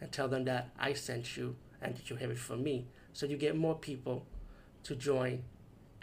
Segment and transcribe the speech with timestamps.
[0.00, 2.86] and tell them that I sent you and that you have it from me.
[3.12, 4.26] So you get more people
[4.84, 5.44] to join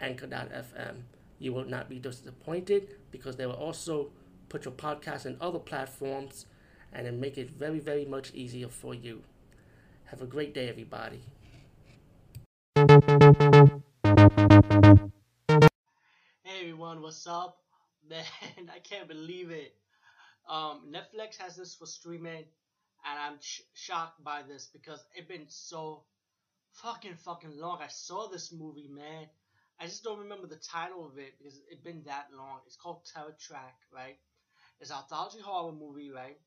[0.00, 1.02] Anchor.fm.
[1.38, 4.10] You will not be disappointed because they will also
[4.48, 6.46] put your podcast in other platforms
[6.92, 9.22] and then make it very, very much easier for you.
[10.06, 11.22] Have a great day, everybody.
[16.44, 17.58] Hey everyone, what's up?
[18.10, 18.24] Man,
[18.74, 19.74] I can't believe it.
[20.48, 22.44] Um, Netflix has this for streaming,
[23.04, 26.04] and I'm sh- shocked by this because it's been so
[26.82, 27.78] fucking fucking long.
[27.82, 29.26] I saw this movie, man.
[29.80, 32.60] I just don't remember the title of it because it's been that long.
[32.66, 34.16] It's called Terror Tract, right?
[34.80, 36.38] It's an anthology horror movie, right?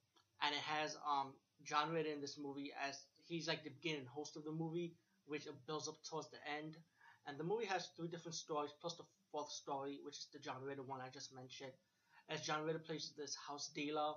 [0.41, 4.35] And it has um John Ritter in this movie as he's like the beginning host
[4.35, 6.77] of the movie, which builds up towards the end.
[7.25, 10.61] And the movie has three different stories plus the fourth story, which is the John
[10.61, 11.71] Ritter one I just mentioned.
[12.29, 14.13] As John Ritter plays this house dealer,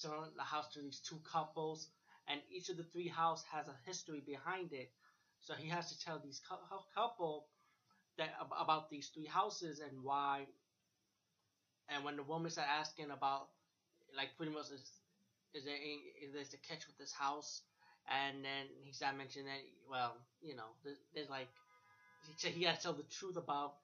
[0.00, 1.88] selling the house to these two couples,
[2.28, 4.90] and each of the three houses has a history behind it.
[5.40, 6.40] So he has to tell these
[6.94, 7.46] couple
[8.18, 10.46] that about these three houses and why.
[11.88, 13.48] And when the woman started asking about,
[14.16, 14.90] like pretty much is,
[15.54, 17.62] is there any, is there a catch with this house?
[18.08, 21.48] And then he started mentioning that well, you know, there's, there's like
[22.26, 23.74] he said he to tell the truth about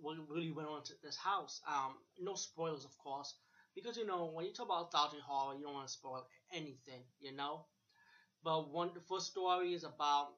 [0.00, 1.60] what really went on to this house.
[1.66, 3.34] Um, no spoilers, of course,
[3.76, 7.04] because you know when you talk about anthology horror, you don't want to spoil anything,
[7.20, 7.66] you know.
[8.44, 10.30] But one, the first story is about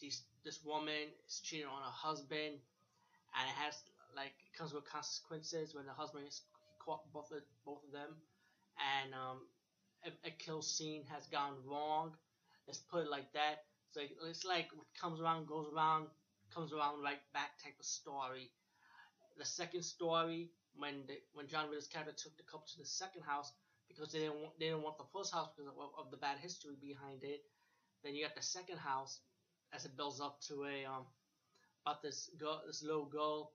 [0.00, 2.58] this this woman is cheating on her husband,
[3.36, 3.82] and it has
[4.16, 6.42] like it comes with consequences when the husband is
[6.78, 8.16] caught both of both of them,
[9.02, 9.46] and um,
[10.06, 12.12] a, a kill scene has gone wrong.
[12.66, 13.58] Let's put it like that.
[13.92, 16.08] So it's like what comes around goes around,
[16.54, 18.50] comes around right back type of story.
[19.42, 23.22] The second story, when the, when John Ritter's character took the couple to the second
[23.22, 23.52] house
[23.88, 26.38] because they didn't want, they didn't want the first house because of, of the bad
[26.38, 27.42] history behind it.
[28.04, 29.18] Then you got the second house
[29.72, 31.06] as it builds up to a um
[31.84, 33.52] about this girl, this little girl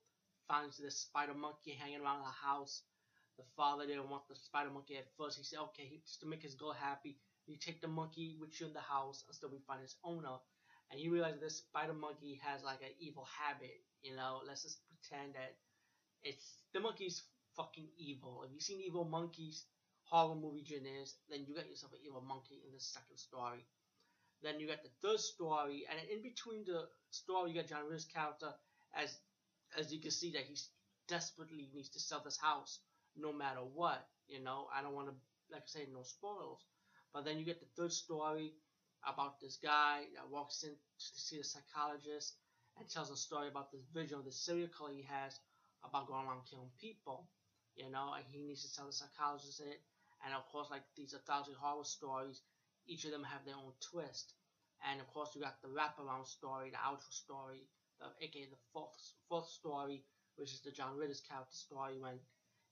[0.47, 2.83] finds this spider monkey hanging around the house.
[3.37, 5.37] The father didn't want the spider monkey at first.
[5.37, 8.59] He said, okay, he, just to make his girl happy, you take the monkey with
[8.59, 10.37] you in the house until we find its owner.
[10.91, 13.79] And you realize this spider monkey has like an evil habit.
[14.01, 15.55] You know, let's just pretend that
[16.23, 17.23] it's the monkey's
[17.55, 18.44] fucking evil.
[18.45, 19.66] If you've seen evil monkeys,
[20.03, 23.66] horror movie genres, then you got yourself an evil monkey in the second story.
[24.41, 28.06] Then you got the third story, and in between the story, you got John Ritter's
[28.06, 28.53] character
[28.95, 29.19] as
[29.77, 30.56] as you can see that he
[31.07, 32.79] desperately needs to sell this house
[33.16, 34.07] no matter what.
[34.27, 35.16] You know, I don't want to,
[35.51, 36.61] like I say, no spoils.
[37.13, 38.53] But then you get the third story
[39.07, 42.35] about this guy that walks in to see the psychologist
[42.77, 45.39] and tells a story about this vision of the serial killer he has
[45.89, 47.27] about going around killing people.
[47.75, 49.81] You know, and he needs to tell the psychologist it.
[50.25, 52.41] And of course, like these anthology horror stories,
[52.87, 54.33] each of them have their own twist.
[54.81, 57.67] And of course, you got the wraparound story, the outro story,
[57.99, 58.97] the, aka the fourth
[59.29, 60.03] fourth story,
[60.35, 62.17] which is the John Ritter's character story when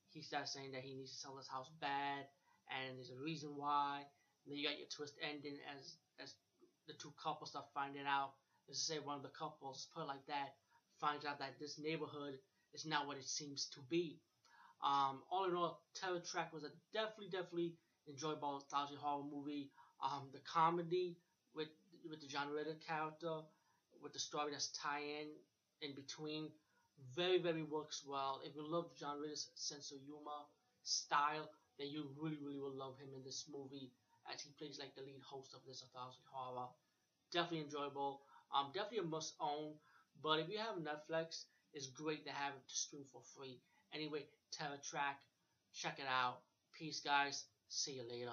[0.10, 2.26] he starts saying that he needs to sell his house bad,
[2.70, 4.02] and there's a reason why,
[4.46, 6.34] and then you got your twist ending as as
[6.88, 8.34] the two couples start finding out.
[8.68, 10.54] Let's say one of the couples, put like that,
[11.00, 12.40] finds out that this neighborhood
[12.76, 14.20] is not what it seems to be.
[14.84, 17.74] Um, all in all, Terror Tract was a definitely, definitely
[18.08, 19.72] enjoyable anthology horror movie.
[20.04, 21.18] Um, the comedy
[21.56, 21.70] with
[22.10, 23.40] with the John Ritter character,
[24.02, 25.28] with the story that's tie in
[25.82, 26.52] in between,
[27.16, 28.42] very, very works well.
[28.44, 30.46] If you love John Ritter's sense of humor,
[30.84, 31.50] style,
[31.80, 33.92] then you really, really will love him in this movie
[34.32, 36.68] as he plays like the lead host of this anthology horror.
[37.32, 38.22] Definitely enjoyable.
[38.54, 39.74] Um, definitely a must own.
[40.22, 41.46] But if you have Netflix,
[41.76, 43.60] it's great to have it to stream for free.
[43.94, 45.22] Anyway, Terror Tract,
[45.74, 46.40] check it out.
[46.74, 47.46] Peace, guys.
[47.70, 48.32] See you later.